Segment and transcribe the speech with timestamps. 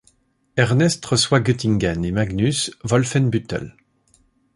[0.57, 3.75] Ernest reçoit Göttingen et Magnus, Wolfenbüttel.